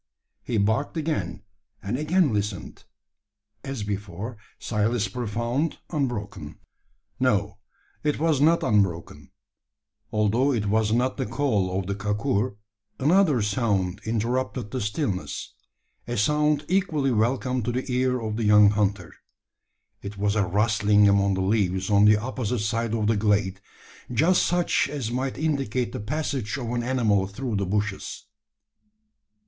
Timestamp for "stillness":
14.81-15.53